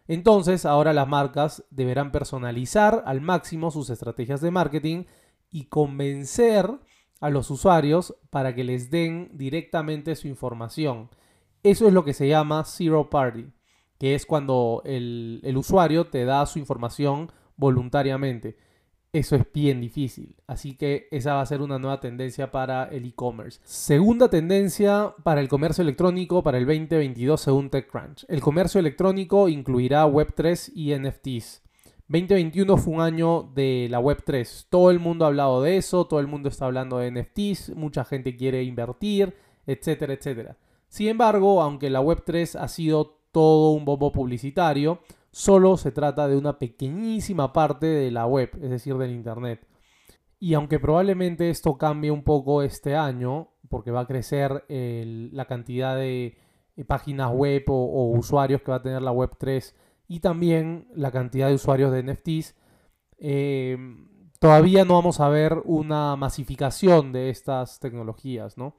Entonces, 0.07 0.65
ahora 0.65 0.93
las 0.93 1.07
marcas 1.07 1.63
deberán 1.69 2.11
personalizar 2.11 3.03
al 3.05 3.21
máximo 3.21 3.71
sus 3.71 3.89
estrategias 3.89 4.41
de 4.41 4.51
marketing 4.51 5.03
y 5.49 5.65
convencer 5.65 6.69
a 7.21 7.29
los 7.29 7.49
usuarios 7.49 8.15
para 8.29 8.53
que 8.55 8.63
les 8.63 8.89
den 8.91 9.29
directamente 9.33 10.15
su 10.15 10.27
información. 10.27 11.09
Eso 11.63 11.87
es 11.87 11.93
lo 11.93 12.03
que 12.03 12.13
se 12.13 12.27
llama 12.27 12.63
Zero 12.65 13.09
Party, 13.09 13.47
que 13.97 14.15
es 14.15 14.25
cuando 14.25 14.81
el, 14.85 15.41
el 15.43 15.57
usuario 15.57 16.07
te 16.07 16.25
da 16.25 16.45
su 16.45 16.59
información 16.59 17.31
voluntariamente 17.57 18.57
eso 19.15 19.37
es 19.37 19.45
bien 19.53 19.79
difícil. 19.79 20.35
Así 20.45 20.75
que 20.75 21.07
esa 21.09 21.35
va 21.35 21.41
a 21.41 21.45
ser 21.45 21.61
una 21.61 21.79
nueva 21.79 22.01
tendencia 22.01 22.51
para 22.51 22.83
el 22.85 23.05
e-commerce. 23.05 23.61
Segunda 23.63 24.29
tendencia 24.29 25.15
para 25.23 25.39
el 25.39 25.47
comercio 25.47 25.83
electrónico 25.83 26.43
para 26.43 26.57
el 26.57 26.65
2022 26.65 27.39
según 27.39 27.69
TechCrunch. 27.69 28.25
El 28.27 28.41
comercio 28.41 28.79
electrónico 28.79 29.47
incluirá 29.47 30.05
Web3 30.05 30.71
y 30.75 30.93
NFTs. 30.95 31.64
2021 32.07 32.77
fue 32.77 32.93
un 32.93 33.01
año 33.01 33.51
de 33.55 33.87
la 33.89 33.99
Web3. 33.99 34.67
Todo 34.69 34.91
el 34.91 34.99
mundo 34.99 35.25
ha 35.25 35.29
hablado 35.29 35.61
de 35.63 35.77
eso, 35.77 36.05
todo 36.05 36.19
el 36.19 36.27
mundo 36.27 36.49
está 36.49 36.65
hablando 36.65 36.99
de 36.99 37.09
NFTs, 37.11 37.75
mucha 37.75 38.05
gente 38.05 38.35
quiere 38.35 38.63
invertir, 38.63 39.35
etcétera, 39.65 40.13
etcétera. 40.13 40.57
Sin 40.87 41.07
embargo, 41.07 41.61
aunque 41.61 41.89
la 41.89 42.01
Web3 42.01 42.59
ha 42.59 42.67
sido 42.67 43.17
todo 43.31 43.71
un 43.71 43.85
bombo 43.85 44.11
publicitario, 44.11 44.99
solo 45.31 45.77
se 45.77 45.91
trata 45.91 46.27
de 46.27 46.37
una 46.37 46.59
pequeñísima 46.59 47.51
parte 47.51 47.87
de 47.87 48.11
la 48.11 48.27
web, 48.27 48.51
es 48.61 48.69
decir, 48.69 48.95
del 48.97 49.11
Internet. 49.11 49.67
Y 50.39 50.53
aunque 50.53 50.79
probablemente 50.79 51.49
esto 51.49 51.77
cambie 51.77 52.11
un 52.11 52.23
poco 52.23 52.61
este 52.61 52.95
año, 52.95 53.49
porque 53.67 53.91
va 53.91 54.01
a 54.01 54.07
crecer 54.07 54.63
la 54.69 55.45
cantidad 55.45 55.95
de 55.95 56.37
eh, 56.77 56.85
páginas 56.85 57.31
web 57.33 57.63
o, 57.67 58.11
usuarios 58.11 58.61
que 58.61 58.71
va 58.71 58.77
a 58.77 58.81
tener 58.83 59.01
la 59.01 59.11
web 59.11 59.31
3 59.37 59.75
y 60.07 60.19
también 60.19 60.87
la 60.93 61.11
cantidad 61.11 61.47
de 61.47 61.55
usuarios 61.55 61.91
de 61.91 62.03
NFTs, 62.03 62.55
eh, 63.17 63.77
todavía 64.39 64.85
no 64.85 64.95
vamos 64.95 65.19
a 65.19 65.29
ver 65.29 65.61
una 65.65 66.15
masificación 66.15 67.11
de 67.11 67.29
estas 67.29 67.79
tecnologías, 67.79 68.57
¿no? 68.57 68.75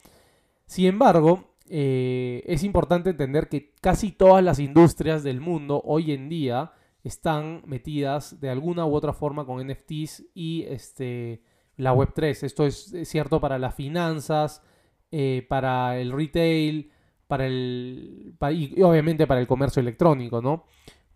Sin 0.67 0.87
embargo, 0.87 1.55
eh, 1.69 2.43
es 2.47 2.63
importante 2.63 3.11
entender 3.11 3.49
que 3.49 3.73
casi 3.81 4.13
todas 4.13 4.43
las 4.45 4.59
industrias 4.59 5.23
del 5.23 5.41
mundo 5.41 5.83
hoy 5.85 6.13
en 6.13 6.29
día 6.29 6.73
están 7.03 7.63
metidas 7.67 8.41
de 8.41 8.51
alguna 8.51 8.85
u 8.85 8.95
otra 8.95 9.13
forma 9.13 9.45
con 9.47 9.65
NFTs 9.67 10.25
y 10.35 10.65
este, 10.65 11.43
la 11.77 11.95
Web3. 11.95 12.43
Esto 12.43 12.67
es 12.67 12.95
cierto 13.05 13.41
para 13.41 13.59
las 13.59 13.75
finanzas, 13.75 14.63
eh, 15.11 15.47
para 15.49 15.99
el 15.99 16.13
retail, 16.13 16.91
para 17.27 17.47
el, 17.47 18.35
y 18.51 18.83
obviamente 18.83 19.27
para 19.27 19.41
el 19.41 19.47
comercio 19.47 19.81
electrónico, 19.81 20.41
¿no? 20.43 20.65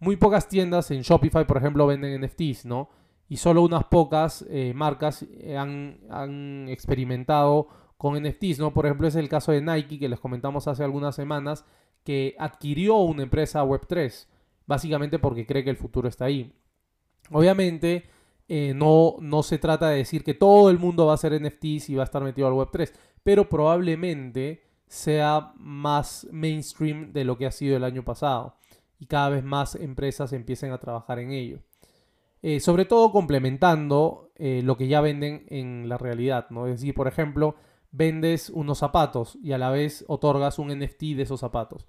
Muy 0.00 0.16
pocas 0.16 0.48
tiendas 0.48 0.90
en 0.90 1.02
Shopify, 1.02 1.46
por 1.46 1.58
ejemplo, 1.58 1.86
venden 1.86 2.22
NFTs, 2.22 2.66
¿no? 2.66 2.88
Y 3.28 3.36
solo 3.36 3.62
unas 3.62 3.84
pocas 3.84 4.44
eh, 4.48 4.72
marcas 4.74 5.24
han, 5.56 6.00
han 6.10 6.68
experimentado 6.68 7.68
con 7.96 8.20
NFTs, 8.20 8.58
¿no? 8.58 8.72
Por 8.72 8.86
ejemplo, 8.86 9.06
es 9.06 9.14
el 9.14 9.28
caso 9.28 9.52
de 9.52 9.60
Nike 9.60 9.98
que 9.98 10.08
les 10.08 10.18
comentamos 10.18 10.66
hace 10.66 10.82
algunas 10.82 11.14
semanas 11.14 11.66
que 12.02 12.34
adquirió 12.38 12.96
una 12.96 13.22
empresa 13.22 13.62
Web3, 13.62 14.26
básicamente 14.66 15.18
porque 15.18 15.46
cree 15.46 15.64
que 15.64 15.70
el 15.70 15.76
futuro 15.76 16.08
está 16.08 16.24
ahí. 16.24 16.50
Obviamente, 17.30 18.04
eh, 18.48 18.72
no, 18.74 19.16
no 19.20 19.42
se 19.42 19.58
trata 19.58 19.90
de 19.90 19.98
decir 19.98 20.24
que 20.24 20.34
todo 20.34 20.70
el 20.70 20.78
mundo 20.78 21.06
va 21.06 21.12
a 21.12 21.14
hacer 21.16 21.40
NFTs 21.40 21.90
y 21.90 21.94
va 21.94 22.02
a 22.02 22.04
estar 22.04 22.24
metido 22.24 22.48
al 22.48 22.54
Web3, 22.54 22.90
pero 23.22 23.48
probablemente 23.48 24.62
sea 24.86 25.52
más 25.56 26.26
mainstream 26.32 27.12
de 27.12 27.24
lo 27.24 27.36
que 27.36 27.46
ha 27.46 27.52
sido 27.52 27.76
el 27.76 27.84
año 27.84 28.02
pasado 28.02 28.56
y 29.00 29.06
cada 29.06 29.30
vez 29.30 29.42
más 29.42 29.74
empresas 29.74 30.32
empiecen 30.32 30.70
a 30.70 30.78
trabajar 30.78 31.18
en 31.18 31.32
ello. 31.32 31.58
Eh, 32.42 32.60
sobre 32.60 32.84
todo 32.84 33.10
complementando 33.12 34.30
eh, 34.36 34.62
lo 34.64 34.76
que 34.76 34.88
ya 34.88 35.00
venden 35.00 35.44
en 35.48 35.88
la 35.88 35.98
realidad, 35.98 36.46
¿no? 36.50 36.66
Es 36.66 36.80
decir, 36.80 36.94
por 36.94 37.08
ejemplo, 37.08 37.56
vendes 37.90 38.50
unos 38.50 38.78
zapatos 38.78 39.36
y 39.42 39.52
a 39.52 39.58
la 39.58 39.70
vez 39.70 40.04
otorgas 40.06 40.58
un 40.58 40.68
NFT 40.68 41.16
de 41.16 41.22
esos 41.22 41.40
zapatos. 41.40 41.86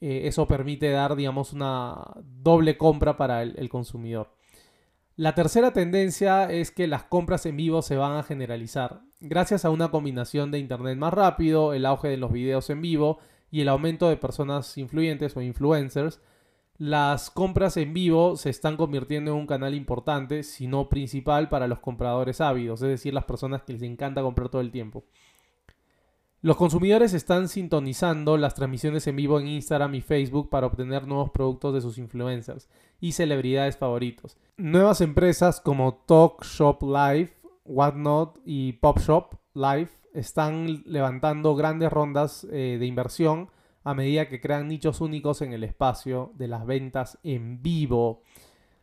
Eh, 0.00 0.22
eso 0.24 0.46
permite 0.46 0.90
dar, 0.90 1.16
digamos, 1.16 1.52
una 1.52 2.14
doble 2.22 2.76
compra 2.76 3.16
para 3.16 3.42
el, 3.42 3.68
consumidor. 3.68 4.34
La 5.16 5.34
tercera 5.34 5.72
tendencia 5.72 6.50
es 6.50 6.70
que 6.70 6.86
las 6.86 7.04
compras 7.04 7.46
en 7.46 7.56
vivo 7.56 7.82
se 7.82 7.96
van 7.96 8.16
a 8.16 8.22
generalizar. 8.22 9.02
gracias 9.20 9.64
a 9.64 9.70
una 9.70 9.90
combinación 9.90 10.50
de 10.50 10.58
Internet 10.60 10.96
más 10.98 11.12
rápido, 11.12 11.72
el 11.72 11.86
auge 11.86 12.08
de 12.08 12.16
los 12.18 12.32
videos 12.32 12.70
en 12.70 12.80
vivo 12.80 13.18
y 13.50 13.62
el 13.62 13.68
aumento 13.68 14.08
de 14.08 14.16
personas 14.16 14.78
influyentes 14.78 15.36
o 15.36 15.40
influencers, 15.42 16.20
las 16.78 17.30
compras 17.30 17.76
en 17.76 17.92
vivo 17.92 18.36
se 18.36 18.50
están 18.50 18.76
convirtiendo 18.76 19.32
en 19.32 19.36
un 19.36 19.46
canal 19.46 19.74
importante, 19.74 20.44
si 20.44 20.68
no 20.68 20.88
principal, 20.88 21.48
para 21.48 21.66
los 21.66 21.80
compradores 21.80 22.40
ávidos, 22.40 22.80
es 22.82 22.88
decir, 22.88 23.12
las 23.12 23.24
personas 23.24 23.62
que 23.62 23.72
les 23.72 23.82
encanta 23.82 24.22
comprar 24.22 24.48
todo 24.48 24.60
el 24.60 24.70
tiempo. 24.70 25.04
Los 26.40 26.56
consumidores 26.56 27.14
están 27.14 27.48
sintonizando 27.48 28.36
las 28.36 28.54
transmisiones 28.54 29.08
en 29.08 29.16
vivo 29.16 29.40
en 29.40 29.48
Instagram 29.48 29.96
y 29.96 30.00
Facebook 30.02 30.50
para 30.50 30.68
obtener 30.68 31.04
nuevos 31.08 31.30
productos 31.30 31.74
de 31.74 31.80
sus 31.80 31.98
influencers 31.98 32.68
y 33.00 33.10
celebridades 33.10 33.76
favoritos. 33.76 34.36
Nuevas 34.56 35.00
empresas 35.00 35.60
como 35.60 35.94
Talk 36.06 36.44
Shop 36.44 36.80
Live, 36.82 37.32
Whatnot 37.64 38.38
y 38.44 38.74
Pop 38.74 39.00
Shop 39.00 39.34
Live 39.54 39.90
están 40.14 40.84
levantando 40.86 41.56
grandes 41.56 41.92
rondas 41.92 42.46
eh, 42.52 42.76
de 42.78 42.86
inversión 42.86 43.50
a 43.84 43.94
medida 43.94 44.28
que 44.28 44.40
crean 44.40 44.68
nichos 44.68 45.00
únicos 45.00 45.42
en 45.42 45.52
el 45.52 45.64
espacio 45.64 46.32
de 46.34 46.48
las 46.48 46.66
ventas 46.66 47.18
en 47.22 47.62
vivo. 47.62 48.22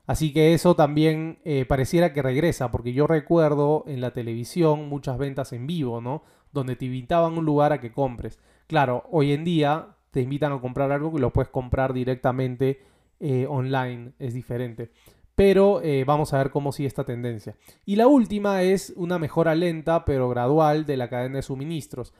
Así 0.07 0.33
que 0.33 0.53
eso 0.53 0.75
también 0.75 1.39
eh, 1.45 1.65
pareciera 1.65 2.13
que 2.13 2.21
regresa, 2.21 2.71
porque 2.71 2.93
yo 2.93 3.07
recuerdo 3.07 3.83
en 3.87 4.01
la 4.01 4.11
televisión 4.11 4.87
muchas 4.87 5.17
ventas 5.17 5.51
en 5.51 5.65
vivo, 5.65 5.99
¿no? 5.99 6.23
Donde 6.51 6.75
te 6.75 6.85
invitaban 6.85 7.33
a 7.33 7.39
un 7.39 7.45
lugar 7.45 7.73
a 7.73 7.79
que 7.79 7.91
compres. 7.91 8.39
Claro, 8.67 9.03
hoy 9.11 9.31
en 9.31 9.43
día 9.43 9.95
te 10.11 10.21
invitan 10.21 10.53
a 10.53 10.61
comprar 10.61 10.91
algo 10.91 11.11
que 11.11 11.19
lo 11.19 11.33
puedes 11.33 11.49
comprar 11.49 11.93
directamente 11.93 12.81
eh, 13.19 13.47
online, 13.49 14.13
es 14.19 14.33
diferente. 14.33 14.91
Pero 15.35 15.81
eh, 15.81 16.05
vamos 16.05 16.33
a 16.33 16.37
ver 16.37 16.51
cómo 16.51 16.71
sigue 16.71 16.87
esta 16.87 17.03
tendencia. 17.03 17.55
Y 17.85 17.97
la 17.97 18.07
última 18.07 18.61
es 18.61 18.93
una 18.95 19.19
mejora 19.19 19.55
lenta 19.55 20.05
pero 20.05 20.29
gradual 20.29 20.85
de 20.85 20.97
la 20.97 21.09
cadena 21.09 21.37
de 21.37 21.41
suministros. 21.41 22.13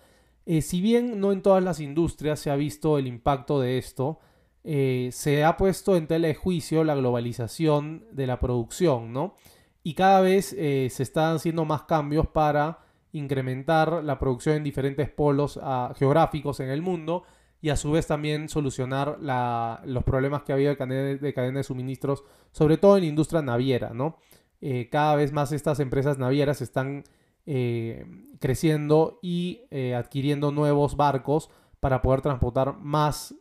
Si 0.61 0.81
bien 0.81 1.19
no 1.19 1.31
en 1.31 1.41
todas 1.41 1.63
las 1.63 1.79
industrias 1.79 2.39
se 2.39 2.51
ha 2.51 2.55
visto 2.55 2.97
el 2.97 3.07
impacto 3.07 3.59
de 3.59 3.77
esto, 3.77 4.19
eh, 4.67 5.09
se 5.11 5.43
ha 5.43 5.57
puesto 5.57 5.95
en 5.95 6.07
tela 6.07 6.27
de 6.27 6.33
juicio 6.33 6.83
la 6.83 6.95
globalización 6.95 8.03
de 8.11 8.25
la 8.25 8.39
producción, 8.39 9.13
¿no? 9.13 9.35
Y 9.83 9.93
cada 9.93 10.21
vez 10.21 10.53
eh, 10.57 10.87
se 10.89 11.03
están 11.03 11.35
haciendo 11.35 11.65
más 11.65 11.83
cambios 11.83 12.25
para 12.25 12.79
incrementar 13.11 14.03
la 14.03 14.17
producción 14.17 14.55
en 14.55 14.63
diferentes 14.63 15.07
polos 15.07 15.59
ah, 15.61 15.93
geográficos 15.95 16.59
en 16.61 16.71
el 16.71 16.81
mundo 16.81 17.23
y 17.61 17.69
a 17.69 17.75
su 17.77 17.91
vez 17.91 18.07
también 18.07 18.49
solucionar 18.49 19.19
los 19.85 20.03
problemas 20.03 20.41
que 20.41 20.53
había 20.53 20.69
de 20.69 20.77
cadena 21.33 21.59
de, 21.59 21.63
suministros, 21.63 22.23
sobre 22.51 22.77
todo 22.77 22.97
en 22.97 23.03
la 23.03 23.09
industria 23.09 23.43
naviera, 23.43 23.91
¿no? 23.93 24.17
Eh, 24.61 24.89
cada 24.91 25.15
vez 25.15 25.31
más 25.31 25.51
estas 25.51 25.79
empresas 25.79 26.17
navieras 26.17 26.61
están 26.61 27.03
creciendo 28.39 29.19
y 29.21 29.61
adquiriendo 29.95 30.51
nuevos 30.51 30.95
barcos 30.95 31.49
para 31.79 32.01
poder 32.01 32.21
transportar 32.21 32.77
más 32.79 33.35